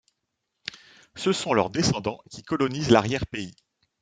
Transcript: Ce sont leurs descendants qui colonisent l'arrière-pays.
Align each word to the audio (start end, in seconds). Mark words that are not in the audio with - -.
Ce 1.15 1.31
sont 1.31 1.53
leurs 1.53 1.69
descendants 1.69 2.21
qui 2.31 2.41
colonisent 2.41 2.89
l'arrière-pays. 2.89 3.53